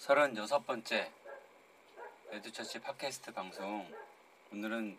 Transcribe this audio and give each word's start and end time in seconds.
36번째 0.00 1.12
에듀처치 2.30 2.78
팟캐스트 2.78 3.34
방송. 3.34 3.86
오늘은 4.50 4.98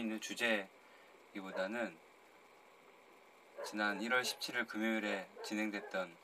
있는 0.00 0.20
주제이보다는 0.20 1.96
지난 3.64 3.98
1월 4.00 4.20
17일 4.20 4.68
금요일에 4.68 5.26
진행됐던 5.44 6.14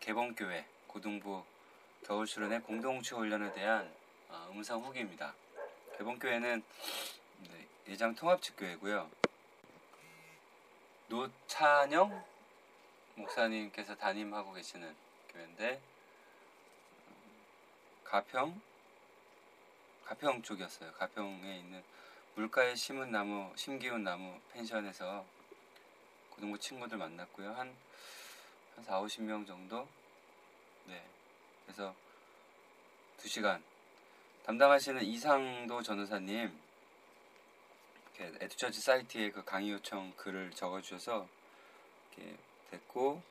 개봉교회 0.00 0.66
고등부 0.88 1.44
겨울 2.04 2.26
수련회 2.26 2.58
공동체 2.58 3.14
훈련에 3.14 3.52
대한 3.52 3.88
어, 4.28 4.48
음성 4.50 4.82
후기입니다. 4.82 5.32
개봉교회는 5.96 6.60
네, 7.50 7.68
예장 7.86 8.16
통합직교회고요. 8.16 9.08
노찬영 11.06 12.24
목사님께서 13.14 13.94
담임하고 13.94 14.54
계시는 14.54 14.92
교회인데 15.28 15.74
음, 15.74 15.93
가평 18.04 18.60
가평 20.04 20.42
쪽이었어요. 20.42 20.92
가평에 20.92 21.58
있는 21.58 21.82
물가에 22.34 22.74
심은 22.74 23.10
나무 23.10 23.52
심기운 23.56 24.04
나무 24.04 24.38
펜션에서 24.52 25.24
고등부 26.30 26.58
친구들 26.58 26.98
만났고요. 26.98 27.50
한, 27.54 27.74
한 28.74 28.84
4, 28.84 29.00
50명 29.00 29.46
정도? 29.46 29.88
네. 30.86 31.02
그래서 31.64 31.94
2시간 33.18 33.62
담당하시는 34.44 35.02
이상도 35.02 35.82
전우사님 35.82 36.52
이렇게 38.16 38.44
에듀처치 38.44 38.80
사이트에 38.80 39.30
그 39.30 39.44
강의 39.44 39.70
요청 39.70 40.12
글을 40.16 40.50
적어주셔서 40.50 41.26
이렇게 42.16 42.36
됐고 42.70 43.22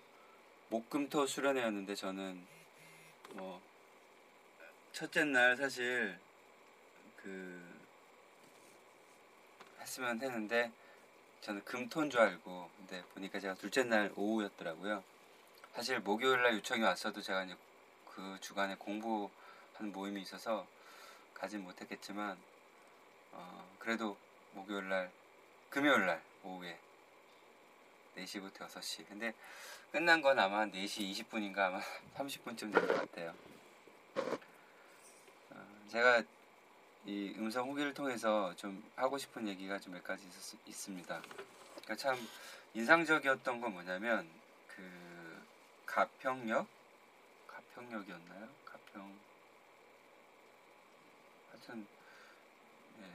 목금토 0.70 1.28
수련회였는데 1.28 1.94
저는 1.96 2.48
뭐 3.34 3.62
첫째 4.94 5.24
날 5.26 5.58
사실 5.58 6.18
그 7.18 7.82
했으면 9.82 10.22
했는데 10.22 10.72
저는 11.42 11.64
금토인 11.66 12.10
줄 12.10 12.22
알고 12.22 12.70
근데 12.78 13.04
보니까 13.14 13.40
제가 13.40 13.56
둘째 13.56 13.84
날 13.84 14.14
오후였더라고요. 14.16 15.04
사실 15.74 16.00
목요일 16.00 16.42
날 16.44 16.54
요청이 16.54 16.84
왔어도 16.84 17.22
제가 17.22 17.44
이제 17.44 17.56
그 18.06 18.38
주간에 18.40 18.76
공부하는 18.76 19.92
모임이 19.92 20.22
있어서 20.22 20.68
가진 21.34 21.64
못했겠지만 21.64 22.38
어, 23.32 23.76
그래도 23.80 24.16
목요일 24.52 24.88
날 24.90 25.12
금요일 25.72 26.06
날 26.06 26.22
오후에 26.44 26.78
4시부터 28.16 28.68
6시 28.70 29.08
근데 29.08 29.34
끝난 29.92 30.22
건 30.22 30.38
아마 30.38 30.60
한 30.60 30.72
4시 30.72 31.12
20분인가 31.12 31.58
아마 31.58 31.82
30분쯤 32.16 32.72
된 32.72 32.74
것 32.74 32.88
같아요 32.88 33.32
어, 33.32 33.53
제가 35.94 36.24
이 37.06 37.36
음성 37.38 37.70
후기를 37.70 37.94
통해서 37.94 38.56
좀 38.56 38.84
하고 38.96 39.20
싶은 39.20 39.48
얘기가 39.48 39.80
좀 39.80 39.94
몇 39.94 40.04
가지 40.04 40.26
있었, 40.26 40.58
있습니다. 40.66 41.22
그러니까 41.22 41.96
참 41.96 42.18
인상적이었던 42.74 43.62
건 43.62 43.74
뭐냐면 43.74 44.28
그 44.70 45.46
가평역? 45.86 46.68
가평역이었나요? 47.48 48.50
가평. 48.66 49.20
하여튼 51.52 51.86
예. 53.00 53.06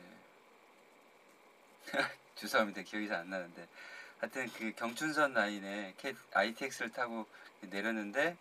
죄송합니다. 2.36 2.82
기억이 2.82 3.08
잘 3.08 3.18
안 3.22 3.30
나는데. 3.30 3.66
하여튼 4.20 4.46
그 4.52 4.72
경춘선 4.76 5.32
라인에 5.34 5.96
ITX를 6.32 6.92
타고 6.92 7.26
내렸는데 7.62 8.36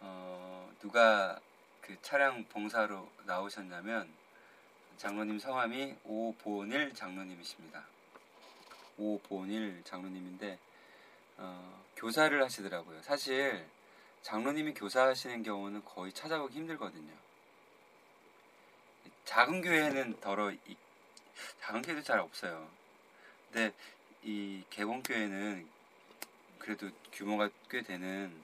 어 0.00 0.72
누가 0.80 1.40
그 1.86 1.96
차량 2.02 2.44
봉사로 2.46 3.08
나오셨냐면 3.26 4.12
장로님 4.96 5.38
성함이 5.38 5.94
오본일 6.02 6.92
장로님이십니다. 6.94 7.84
오본일 8.98 9.82
장로님인데 9.84 10.58
어, 11.36 11.84
교사를 11.94 12.42
하시더라고요. 12.42 13.02
사실 13.02 13.64
장로님이 14.22 14.74
교사하시는 14.74 15.44
경우는 15.44 15.84
거의 15.84 16.12
찾아보기 16.12 16.56
힘들거든요. 16.56 17.12
작은 19.24 19.62
교회는 19.62 20.18
더러 20.20 20.50
이, 20.50 20.76
작은 21.60 21.82
교회도 21.82 22.02
잘 22.02 22.18
없어요. 22.18 22.68
근데 23.52 23.72
이 24.24 24.64
개봉교회는 24.70 25.68
그래도 26.58 26.90
규모가 27.12 27.48
꽤 27.70 27.82
되는 27.82 28.34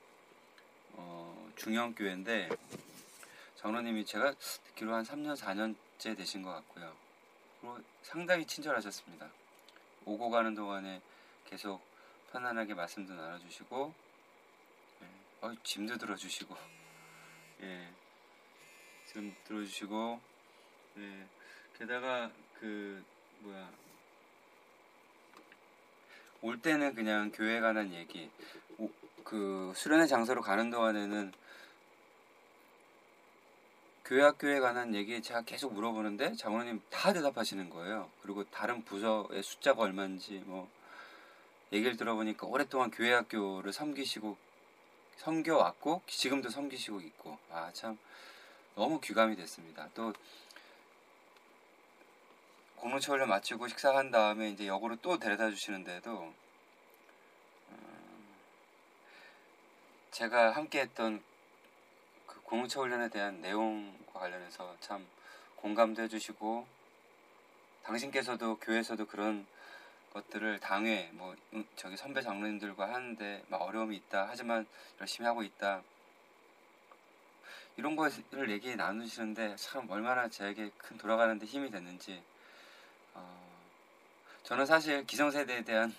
어, 0.93 1.51
중형 1.57 1.93
교회인데 1.93 2.49
장로님이 3.63 4.05
제가 4.05 4.35
듣기로 4.65 4.93
한 4.93 5.05
3년 5.05 5.37
4년째 5.37 6.17
되신 6.17 6.43
것 6.43 6.51
같고요. 6.51 6.93
그리고 7.61 7.79
상당히 8.03 8.45
친절하셨습니다. 8.45 9.31
오고 10.05 10.31
가는 10.31 10.53
동안에 10.53 11.01
계속 11.45 11.81
편안하게 12.33 12.75
말씀도 12.75 13.15
나눠주시고 13.15 13.95
예, 15.03 15.07
어, 15.47 15.55
짐도 15.63 15.97
들어주시고 15.97 16.57
예, 17.61 17.89
짐 19.07 19.33
들어주시고 19.45 20.21
예, 20.99 21.27
게다가 21.79 22.33
그 22.59 23.05
뭐야 23.41 23.71
올 26.41 26.61
때는 26.61 26.97
그냥 26.97 27.31
교회 27.33 27.61
관한 27.61 27.95
얘기 27.95 28.29
오, 28.79 28.91
그 29.23 29.73
수련회 29.77 30.07
장소로 30.07 30.43
가는 30.43 30.69
동안에는 30.69 31.33
교회 34.13 34.25
학교에 34.25 34.61
관한 34.61 34.95
얘기 34.95 35.23
제가 35.23 35.41
계속 35.41 35.73
물어보는데 35.73 36.35
장로님 36.35 36.83
다 36.91 37.15
대답하시는 37.15 37.71
거예요. 37.71 38.11
그리고 38.21 38.45
다른 38.45 38.85
부서의 38.85 39.43
숫자가 39.43 39.81
얼마인지 39.81 40.43
뭐 40.45 40.69
얘기를 41.73 41.97
들어보니까 41.97 42.47
오랫동안 42.47 42.91
교회 42.91 43.15
학교를 43.15 43.73
섬기시고 43.73 44.37
섬겨왔고 45.17 46.03
지금도 46.07 46.51
섬기시고 46.51 47.01
있고 47.01 47.39
아 47.51 47.71
참 47.73 47.99
너무 48.75 49.01
귀감이 49.01 49.35
됐습니다. 49.35 49.89
또 49.95 50.13
공로체 52.77 53.13
훈련 53.13 53.31
마치고 53.31 53.67
식사한 53.67 54.11
다음에 54.11 54.51
이제 54.51 54.67
역으로 54.67 54.97
또 54.97 55.19
데려다 55.19 55.49
주시는데도 55.49 56.35
음, 57.71 58.35
제가 60.11 60.51
함께했던 60.51 61.19
그 61.19 61.32
공로체 62.45 62.79
훈련에 62.79 63.09
대한 63.09 63.41
내용과 63.41 64.21
관련해서 64.21 64.77
참 64.81 65.07
공감도 65.57 66.03
해주시고 66.03 66.67
당신께서도 67.85 68.57
교회에서도 68.57 69.07
그런 69.07 69.47
것들을 70.13 70.61
당회 70.61 71.09
뭐 71.13 71.35
음, 71.55 71.67
저기 71.75 71.97
선배 71.97 72.21
장로님들과 72.21 72.93
하는데 72.93 73.45
막 73.49 73.63
어려움이 73.63 73.97
있다 73.97 74.27
하지만 74.29 74.67
열심히 75.01 75.27
하고 75.27 75.43
있다. 75.43 75.83
이런 77.77 77.97
것을 77.97 78.51
얘기 78.51 78.77
나누시는데 78.77 79.57
참 79.57 79.91
얼마나 79.91 80.29
저에게 80.29 80.71
큰 80.77 80.99
돌아가는데 80.99 81.47
힘이 81.47 81.71
됐는지. 81.71 82.23
어, 83.15 83.51
저는 84.43 84.67
사실 84.67 85.07
기성세대에 85.07 85.63
대한 85.63 85.95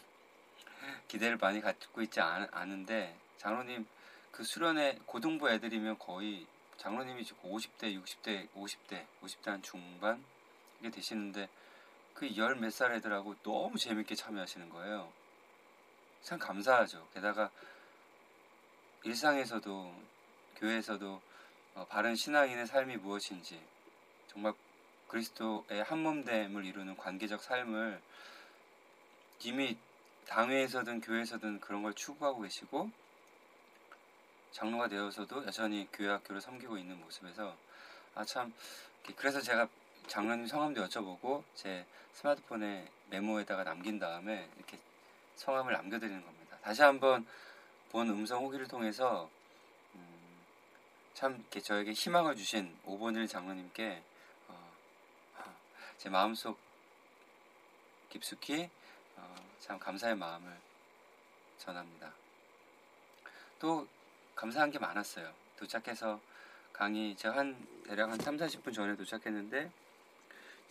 기대를 1.08 1.38
많이 1.38 1.62
갖고 1.62 2.02
있지 2.04 2.20
않, 2.20 2.48
않은데 2.52 3.18
장로님 3.38 3.88
그 4.34 4.44
수련회 4.44 4.98
고등부 5.06 5.48
애들이면 5.48 6.00
거의 6.00 6.48
장로님이 6.78 7.24
지금 7.24 7.52
50대, 7.52 7.96
60대, 8.04 8.50
50대, 8.56 9.06
50대 9.22 9.46
한 9.46 9.62
중반 9.62 10.26
이게 10.80 10.90
되시는데 10.90 11.48
그그열 12.16 12.56
몇 12.56 12.72
살 12.72 12.92
애들하고 12.94 13.36
너무 13.44 13.78
재밌게 13.78 14.16
참여하시는 14.16 14.70
거예요. 14.70 15.14
참 16.24 16.40
감사하죠. 16.40 17.08
게다가 17.14 17.52
일상에서도 19.04 19.94
교회에서도 20.56 21.22
어, 21.76 21.86
바른 21.88 22.16
신앙인의 22.16 22.66
삶이 22.66 22.98
무엇인지 22.98 23.62
정말 24.28 24.54
그리스도의 25.10 25.84
한몸됨을 25.84 26.66
이루는 26.66 26.98
관계적 26.98 27.44
삶을 27.44 28.02
이미 29.44 29.78
당회에서든 30.26 31.02
교회에서든 31.02 31.60
그런 31.60 31.84
걸 31.84 31.94
추구하고 31.94 32.42
계시고 32.42 32.90
장로가 34.54 34.88
되어서도 34.88 35.46
여전히 35.46 35.88
교회 35.92 36.10
학교를 36.10 36.40
섬기고 36.40 36.78
있는 36.78 37.00
모습에서 37.02 37.56
아 38.16 38.24
참 38.24 38.54
그래서 39.18 39.42
제가 39.42 39.68
장로님 40.08 40.48
성함도 40.48 40.86
여쭤보고 40.86 41.44
제 41.56 41.86
스마트폰에 42.14 42.88
메모에다가 43.10 43.64
남긴 43.64 44.00
다음에 44.00 44.50
이렇게 44.56 44.78
성함을 45.36 45.74
남겨드리는 45.74 46.24
겁니다. 46.24 46.58
다시 46.62 46.84
한번 46.84 47.26
본 47.92 48.10
음성 48.10 48.46
후기를 48.46 48.68
통해서 48.68 49.30
음, 49.96 50.42
참 51.14 51.36
이렇게 51.36 51.60
저에게 51.60 51.92
희망을 51.92 52.36
주신 52.36 52.78
오본일 52.86 53.28
장로님께 53.28 54.04
어, 54.48 54.74
제 55.98 56.10
마음속 56.10 56.58
깊숙이 58.10 58.70
어, 59.18 59.36
참 59.60 59.80
감사의 59.80 60.16
마음을 60.16 60.56
전합니다. 61.58 62.14
또 63.60 63.88
감사한 64.36 64.72
게 64.72 64.80
많았어요. 64.80 65.34
도착해서 65.58 66.20
강의 66.72 67.16
제가 67.16 67.38
한 67.38 67.68
대략 67.86 68.10
한 68.10 68.20
3, 68.20 68.38
40분 68.38 68.74
전에 68.74 68.96
도착했는데 68.96 69.72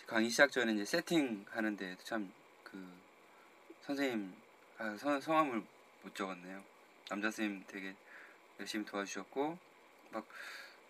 강의 0.06 0.30
시작 0.30 0.50
전에 0.50 0.72
이제 0.72 0.84
세팅 0.84 1.46
하는데 1.50 1.96
참 2.04 2.32
그 2.64 2.88
선생님 3.82 4.34
아, 4.78 4.96
성, 4.96 5.20
성함을 5.20 5.62
못 6.02 6.14
적었네요. 6.14 6.64
남자 7.08 7.30
선생님 7.30 7.64
되게 7.68 7.94
열심히 8.58 8.84
도와주셨고 8.84 9.58
막 10.10 10.24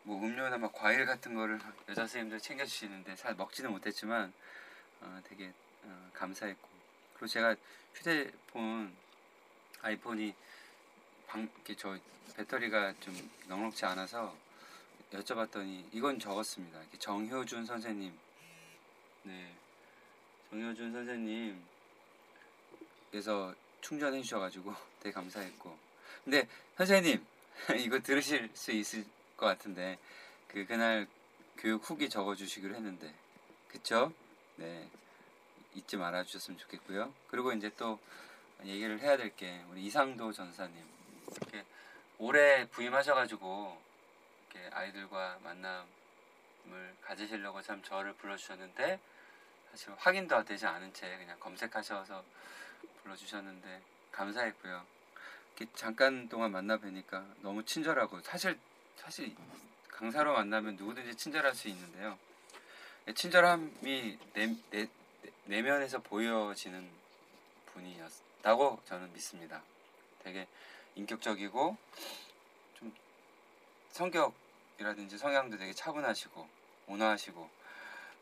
뭐 0.05 0.21
음료나 0.21 0.59
막 0.59 0.73
과일 0.73 1.07
같은 1.07 1.35
거를 1.35 1.61
여자 1.89 2.03
선생님들 2.03 2.41
챙겨주시는데 2.41 3.15
잘 3.15 3.35
먹지는 3.35 3.71
못했지만 3.71 4.33
어, 5.01 5.21
되게 5.29 5.53
어, 5.85 6.11
감사했고 6.13 6.69
그리고 7.15 7.27
제가 7.29 7.55
휴대폰 7.95 8.95
아이폰이 9.81 10.35
방, 11.32 11.49
이렇게 11.55 11.75
저 11.75 11.99
배터리가 12.37 12.93
좀 13.00 13.17
넉넉지 13.49 13.87
않아서 13.87 14.37
여쭤봤더니 15.12 15.87
이건 15.93 16.19
적었습니다. 16.19 16.79
정효준 16.99 17.64
선생님. 17.64 18.12
네. 19.23 19.55
정효준 20.50 20.93
선생님. 20.93 21.58
그래서 23.11 23.55
충전해 23.81 24.20
주셔가지고 24.20 24.75
되게 25.00 25.14
감사했고. 25.14 25.75
근데 26.23 26.46
선생님, 26.76 27.25
이거 27.81 27.99
들으실 28.00 28.50
수 28.52 28.70
있을 28.73 29.06
것 29.38 29.46
같은데, 29.46 29.99
그, 30.49 30.67
그날 30.67 31.06
교육 31.56 31.88
후기 31.88 32.11
적어주시기로 32.11 32.75
했는데, 32.75 33.14
그쵸? 33.69 34.12
네. 34.56 34.87
잊지 35.75 35.96
말아 35.96 36.25
주셨으면 36.25 36.58
좋겠고요. 36.58 37.14
그리고 37.29 37.52
이제 37.52 37.70
또 37.79 37.99
얘기를 38.64 39.00
해야 39.00 39.17
될 39.17 39.34
게, 39.34 39.64
우리 39.70 39.87
이상도 39.87 40.31
전사님. 40.31 40.93
이렇게 41.40 41.64
올해 42.19 42.67
부임하셔가지고, 42.69 43.81
이렇게 44.50 44.70
아이들과 44.75 45.38
만남을 45.43 46.96
가지시려고 47.02 47.62
참 47.62 47.82
저를 47.82 48.12
불러주셨는데 48.14 49.00
사실 49.70 49.93
확인도 49.96 50.44
되지 50.44 50.67
않은 50.67 50.93
채 50.93 51.17
그냥 51.17 51.38
검색하셔서 51.40 52.23
불러주셨는데 53.02 53.81
감사했고요. 54.12 54.84
이렇게 55.56 55.73
잠깐 55.75 56.29
동안 56.29 56.52
만나 56.52 56.76
뵈니까 56.76 57.25
너무 57.40 57.64
친절하고 57.64 58.20
사실 58.20 58.58
사실 58.96 59.34
강사로 59.88 60.34
만나면 60.34 60.76
누구든지 60.76 61.17
친절할 61.17 61.55
수 61.55 61.69
있는데요. 61.69 62.19
친절함이 63.14 64.19
내, 64.34 64.56
내, 64.70 64.88
내면에서 65.44 65.99
보여지는 66.00 66.88
분이었다고 67.73 68.81
저는 68.84 69.12
믿습니다. 69.12 69.62
되게 70.23 70.46
인격적이고 70.94 71.77
좀 72.75 72.94
성격이라든지 73.91 75.19
성향도 75.19 75.59
되게 75.59 75.73
차분하시고 75.73 76.49
온화하시고 76.89 77.50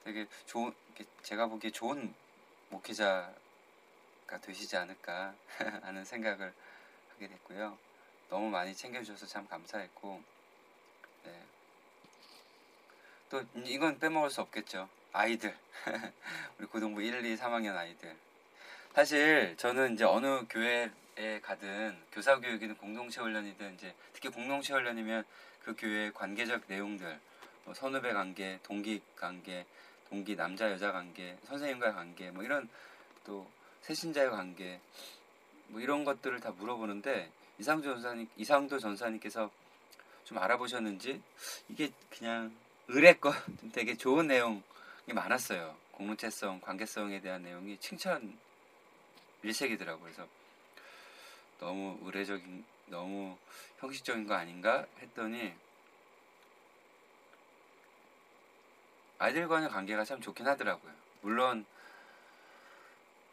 되게 0.05 0.27
좋은 0.47 0.75
제가 1.23 1.47
보기에 1.47 1.71
좋은 1.71 2.15
목회자가 2.71 3.33
되시지 4.43 4.77
않을까 4.77 5.35
하는 5.83 6.05
생각을 6.05 6.53
하게 7.13 7.29
됐고요. 7.29 7.77
너무 8.29 8.49
많이 8.49 8.75
챙겨주셔서 8.75 9.27
참 9.27 9.47
감사했고 9.49 10.23
네. 11.25 11.43
또 13.29 13.45
이건 13.65 13.99
빼먹을 13.99 14.31
수 14.31 14.41
없겠죠. 14.41 14.89
아이들 15.13 15.57
우리 16.59 16.67
고등부 16.67 17.03
1, 17.03 17.25
2, 17.25 17.37
3학년 17.37 17.77
아이들 17.77 18.17
사실 18.95 19.57
저는 19.57 19.95
이제 19.95 20.05
어느 20.05 20.45
교회 20.49 20.91
에 21.21 21.39
가든 21.41 21.99
교사 22.13 22.41
교육이든 22.41 22.79
공동체 22.79 23.21
훈련이든 23.21 23.75
이제 23.75 23.95
특히 24.15 24.31
공동체 24.31 24.73
훈련이면 24.73 25.23
그 25.63 25.77
교회의 25.77 26.15
관계적 26.15 26.63
내용들 26.67 27.21
뭐 27.67 27.75
선후배 27.75 28.15
관계, 28.15 28.59
동기 28.63 29.03
관계, 29.17 29.67
동기 30.09 30.35
남자 30.35 30.71
여자 30.71 30.93
관계, 30.93 31.37
선생님과의 31.45 31.93
관계 31.93 32.31
뭐 32.31 32.43
이런 32.43 32.71
또 33.23 33.47
세신자의 33.83 34.31
관계 34.31 34.81
뭐 35.67 35.83
이런 35.83 36.05
것들을 36.05 36.41
다 36.41 36.53
물어보는데 36.53 37.31
이상도 37.59 37.93
전사님 37.93 38.27
이상도 38.39 38.79
전사님께서 38.79 39.51
좀 40.25 40.39
알아보셨는지 40.39 41.21
이게 41.69 41.93
그냥 42.09 42.51
의뢰껏 42.89 43.35
되게 43.73 43.95
좋은 43.95 44.27
내용이 44.27 44.63
많았어요. 45.09 45.77
공동체성, 45.93 46.63
관계성에 46.63 47.21
대한 47.21 47.43
내용이 47.43 47.77
칭찬 47.77 48.39
일색이더라고요. 49.43 50.03
그래서 50.03 50.40
너무 51.61 51.99
의례적인, 52.03 52.65
너무 52.87 53.37
형식적인 53.79 54.27
거 54.27 54.35
아닌가 54.35 54.87
했더니 54.99 55.55
아이들 59.19 59.47
과의 59.47 59.69
관계가 59.69 60.05
참 60.05 60.21
좋긴 60.21 60.49
하더라고요. 60.49 60.93
물론 61.21 61.67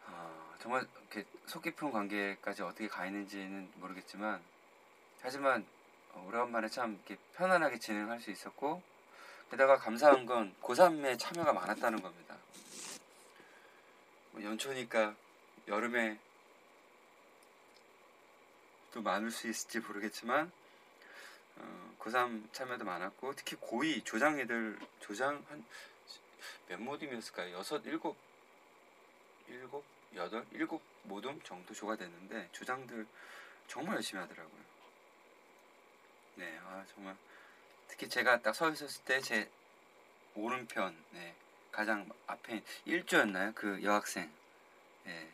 어, 0.06 0.56
정말 0.59 0.85
이렇게 1.00 1.25
속 1.46 1.63
깊은 1.63 1.91
관계까지 1.91 2.62
어떻게 2.63 2.89
가 2.89 3.05
있는지는 3.05 3.72
모르겠지만 3.75 4.41
하지만 5.22 5.65
오래간만에 6.25 6.67
참 6.67 6.93
이렇게 6.93 7.17
편안하게 7.36 7.79
진행할 7.79 8.19
수 8.19 8.31
있었고 8.31 8.81
게다가 9.50 9.77
감사한 9.77 10.25
건 10.25 10.53
고3에 10.62 11.17
참여가 11.17 11.53
많았다는 11.53 12.01
겁니다. 12.01 12.36
뭐 14.31 14.43
연초니까 14.43 15.15
여름에 15.69 16.19
또 18.94 19.01
많을 19.01 19.32
수 19.32 19.48
있을지 19.50 19.79
모르겠지만 19.79 20.51
어, 21.58 21.96
고3 22.00 22.51
참여도 22.53 22.86
많았고 22.86 23.36
특히 23.36 23.56
고2 23.58 24.06
조장 24.06 24.39
애들 24.39 24.79
조장 25.00 25.44
한 25.50 25.65
몇 26.67 26.79
모듬이었을까요? 26.79 27.53
여섯 27.58 27.86
일곱 27.86 28.15
일곱 29.48 29.84
여덟 30.15 30.46
일곱 30.51 30.82
모듬 31.03 31.41
정도 31.41 31.74
조가 31.74 31.96
됐는데 31.96 32.50
조장들 32.51 33.06
정말 33.67 33.96
열심히 33.96 34.22
하더라고요. 34.22 34.62
네, 36.36 36.58
아 36.63 36.86
정말 36.94 37.15
특히 37.88 38.08
제가 38.10 38.41
딱 38.41 38.53
서 38.53 38.70
있었을 38.72 39.03
때 39.06 39.22
제 39.22 39.50
오른편 40.36 40.96
네, 41.12 41.36
가장 41.72 42.08
앞에 42.27 42.63
일조였나요? 42.86 43.53
그 43.56 43.82
여학생 43.84 44.32
네, 45.06 45.32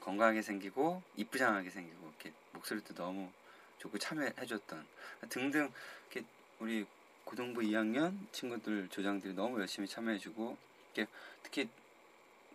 건강하게 0.00 0.42
생기고 0.42 1.02
이쁘장하게 1.16 1.70
생기고 1.70 2.08
이렇게 2.08 2.32
목소리도 2.52 2.94
너무 2.94 3.30
좋고 3.78 3.98
참여해줬던 3.98 4.86
등등 5.28 5.70
이렇게 6.10 6.26
우리 6.58 6.86
고등부 7.24 7.60
2학년 7.60 8.16
친구들 8.32 8.88
조장들이 8.88 9.34
너무 9.34 9.60
열심히 9.60 9.86
참여해주고 9.88 10.56
이렇게 10.94 11.10
특히 11.42 11.68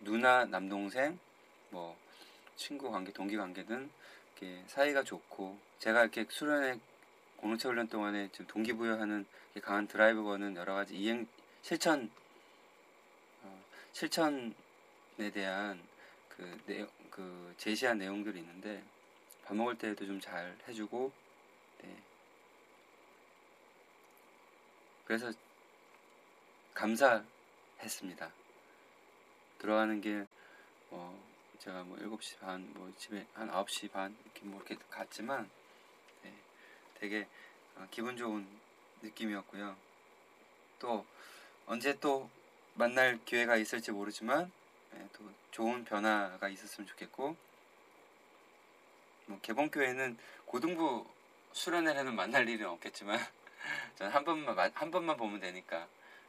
누나 0.02 0.44
남동생 0.44 1.18
뭐 1.70 1.96
친구 2.56 2.90
관계 2.90 3.12
동기 3.12 3.36
관계든 3.36 3.90
이렇게 4.38 4.62
사이가 4.68 5.02
좋고 5.02 5.58
제가 5.78 6.02
이렇게 6.02 6.26
수련회 6.28 6.78
공동체 7.36 7.68
훈련 7.68 7.88
동안에 7.88 8.28
지금 8.32 8.46
동기부여하는 8.46 9.26
강한 9.62 9.86
드라이브거는 9.86 10.56
여러 10.56 10.74
가지 10.74 10.94
이행 10.96 11.26
실천 11.62 12.10
어, 13.42 13.64
실천에 13.92 14.52
대한 15.32 15.80
그 16.28 16.60
내용 16.66 16.88
그 17.16 17.54
제시한 17.56 17.96
내용들이 17.98 18.38
있는데 18.40 18.84
밥 19.44 19.56
먹을 19.56 19.76
때에도 19.78 20.04
좀 20.06 20.20
잘 20.20 20.56
해주고 20.68 21.10
네. 21.82 22.02
그래서 25.06 25.32
감사했습니다. 26.74 28.30
들어가는 29.58 30.00
게 30.02 30.26
어, 30.90 31.18
제가 31.58 31.84
뭐 31.84 31.96
7시 31.96 32.38
반, 32.38 32.70
뭐 32.74 32.92
집에 32.98 33.26
한 33.32 33.48
9시 33.50 33.90
반 33.90 34.14
이렇게 34.24 34.44
뭐 34.44 34.60
이렇게 34.60 34.76
갔지만 34.90 35.48
네, 36.22 36.34
되게 37.00 37.26
어, 37.76 37.86
기분 37.90 38.16
좋은 38.16 38.46
느낌이었고요. 39.00 39.74
또 40.78 41.06
언제 41.66 41.98
또 41.98 42.28
만날 42.74 43.18
기회가 43.24 43.56
있을지 43.56 43.90
모르지만 43.90 44.44
네, 44.46 44.65
또 45.12 45.30
좋은 45.50 45.84
변화가 45.84 46.48
있었으면 46.48 46.86
좋겠고 46.88 47.36
뭐 49.26 49.38
개봉교회는 49.42 50.18
고등부 50.46 51.06
수련회에는 51.52 52.14
만날 52.14 52.48
일은 52.48 52.66
없겠지만 52.68 53.18
저는 53.96 54.12
한 54.12 54.24
번만 54.24 54.70
한 54.74 54.90
번만 54.90 55.16
보면 55.16 55.40
되니까 55.40 55.86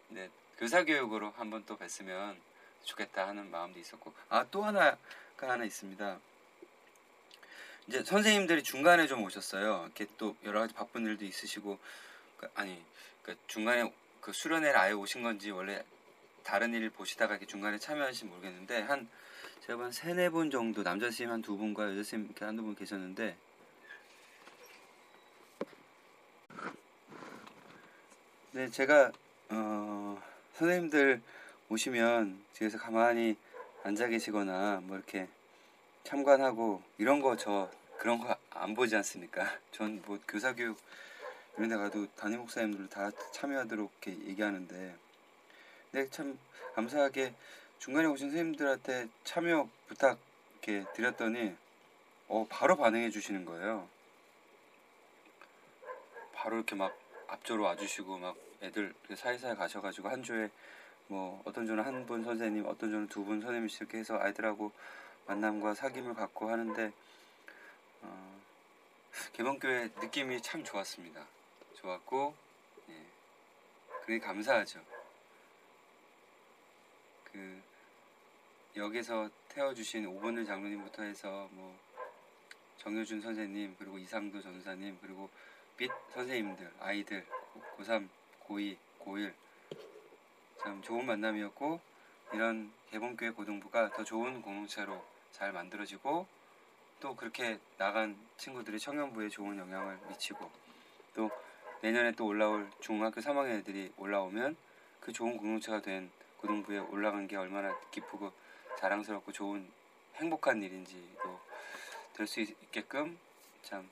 근데 0.08 0.30
교사 0.58 0.84
교육으로 0.84 1.32
한 1.38 1.50
번 1.50 1.66
또 1.66 1.78
뵀으면 1.78 2.38
좋겠다 2.84 3.28
하는 3.28 3.52
마음도 3.52 3.80
있었고 3.80 4.14
아 4.30 4.44
또 4.50 4.64
하나가 4.64 4.98
하나 5.38 5.64
있습니다. 5.66 6.20
이제 7.88 8.04
선생님들이 8.04 8.64
중간에 8.64 9.08
좀 9.08 9.24
오셨어요. 9.24 9.84
이렇게 9.86 10.08
또 10.18 10.36
여러 10.44 10.60
가지 10.62 10.74
바쁜 10.74 11.06
일도 11.06 11.26
있으시고 11.26 11.78
그, 12.38 12.50
아니 12.56 12.84
그 13.24 13.38
중간에 13.48 13.92
그 14.22 14.34
수련회를 14.34 14.78
아예 14.78 14.92
오신 14.94 15.24
건지 15.24 15.52
원래 15.52 15.84
다른 16.48 16.74
일 16.74 16.90
보시다가 16.90 17.34
이렇게 17.34 17.46
중간에 17.46 17.78
참여하신 17.78 18.30
모르겠는데 18.30 18.80
한 18.84 19.10
제가 19.66 19.84
한 19.84 19.92
세네 19.92 20.30
분 20.30 20.50
정도 20.50 20.82
남자 20.82 21.08
선생님 21.08 21.34
한 21.34 21.42
두 21.42 21.58
분과 21.58 21.84
여자 21.84 21.96
선생님 21.96 22.28
이렇게 22.28 22.46
한두 22.46 22.64
분 22.64 22.74
계셨는데 22.74 23.36
네 28.52 28.70
제가 28.72 29.12
어, 29.50 30.22
선생님들 30.54 31.22
오시면 31.68 32.42
집에서 32.54 32.78
가만히 32.78 33.36
앉아 33.84 34.08
계시거나 34.08 34.80
뭐 34.84 34.96
이렇게 34.96 35.28
참관하고 36.06 36.82
이런 36.98 37.20
거 37.22 37.36
저 37.36 37.70
그런 38.00 38.20
거 38.20 38.38
안 38.52 38.74
보지 38.74 38.96
않습니까? 38.96 39.46
전 39.74 40.02
뭐 40.06 40.18
교사 40.26 40.56
교육 40.56 40.80
이런 41.58 41.70
데 41.70 41.76
가도 41.76 42.08
담임 42.16 42.40
목사님들 42.40 42.88
다 42.88 43.12
참여하도록 43.34 43.92
이렇게 44.06 44.26
얘기하는데 44.30 44.96
근데 45.92 46.10
참 46.10 46.38
감사하게 46.76 47.34
중간에 47.80 48.08
오신 48.08 48.30
선생님들한테 48.30 49.08
참여 49.24 49.70
부탁 49.88 50.20
드렸더니 50.96 51.56
어 52.28 52.46
바로 52.50 52.76
반응해 52.76 53.10
주시는 53.10 53.46
거예요. 53.46 53.88
바로 56.34 56.58
이렇게 56.58 56.76
막 56.76 56.98
앞조로 57.28 57.64
와주시고 57.64 58.18
막 58.18 58.36
애들 58.62 58.94
사이사이 59.16 59.56
가셔가지고 59.56 60.10
한 60.10 60.24
조에 60.24 60.50
뭐 61.08 61.42
어떤 61.46 61.66
조는 61.66 61.84
한 61.86 62.06
분 62.06 62.24
선생님, 62.26 62.66
어떤 62.66 62.92
조는 62.92 63.08
두 63.08 63.24
분 63.24 63.40
선생님 63.40 63.70
이렇게 63.80 63.98
해서 64.00 64.18
아이들하고 64.20 64.72
만남과 65.26 65.74
사귐을 65.74 66.16
갖고 66.16 66.50
하는데 66.50 66.92
어, 68.02 68.40
개봉교회 69.34 69.92
느낌이 70.02 70.42
참 70.42 70.64
좋았습니다. 70.66 71.26
좋았고 71.76 72.36
예, 72.90 73.06
그게 74.02 74.20
감사하죠. 74.20 74.82
그 77.38 77.62
역에서 78.76 79.30
태워주신 79.50 80.08
오번을 80.08 80.44
장로님부터 80.44 81.04
해서 81.04 81.48
뭐 81.52 81.78
정효준 82.78 83.22
선생님 83.22 83.76
그리고 83.78 84.00
이상도 84.00 84.42
전사님 84.42 84.98
그리고 85.00 85.30
빛 85.78 85.92
선생님들 86.14 86.72
아이들 86.80 87.24
고3 87.78 88.08
고2 88.48 88.78
고1 89.02 89.34
참 90.64 90.82
좋은 90.82 91.06
만남이었고 91.06 91.80
이런 92.34 92.74
개봉교회 92.90 93.30
고등부가 93.32 93.92
더 93.92 94.04
좋은 94.04 94.42
공동체로 94.42 95.06
잘 95.32 95.52
만들어지고 95.52 96.26
또 97.00 97.16
그렇게 97.16 97.60
나간 97.78 98.18
친구들이 98.38 98.80
청년부에 98.80 99.30
좋은 99.30 99.60
영향을 99.60 100.00
미치고 100.10 100.50
또 101.14 101.30
내년에 101.82 102.14
또 102.14 102.26
올라올 102.26 102.72
중학교 102.80 103.22
3학년 103.22 103.60
애들이 103.60 103.94
올라오면 103.98 104.56
그 105.00 105.14
좋은 105.14 105.38
공동체가 105.38 105.82
된 105.82 106.10
고등부에 106.48 106.80
올라간 106.80 107.28
게 107.28 107.36
얼마나 107.36 107.78
기쁘고 107.92 108.32
자랑스럽고 108.80 109.34
좋은 109.34 109.70
행복한 110.16 110.64
일인지도 110.64 111.40
될 112.14 112.26
수 112.26 112.40
있게끔 112.40 113.20
참 113.62 113.88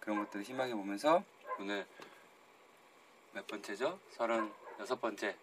그런 0.00 0.18
것들을 0.18 0.44
희망해 0.44 0.74
보면서 0.74 1.22
오늘 1.58 1.86
몇 3.32 3.46
번째죠? 3.46 3.98
서른 4.10 4.52
여섯 4.80 5.00
번째 5.00 5.36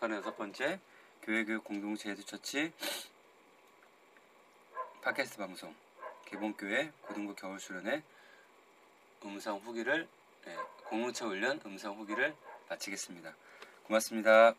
서른 0.00 0.16
여섯 0.16 0.36
번째 0.36 0.80
교회교육 1.22 1.64
공동체 1.64 2.10
에듀처치 2.10 2.72
팟캐스트 5.02 5.38
방송 5.38 5.74
개봉교회 6.26 6.92
고등부 7.02 7.34
겨울 7.36 7.60
수련회 7.60 8.02
음성 9.24 9.58
후기를 9.60 10.08
네, 10.44 10.56
공동체 10.84 11.24
훈련 11.24 11.60
음성 11.64 11.96
후기를 11.96 12.34
마치겠습니다. 12.68 13.34
고맙습니다. 13.84 14.54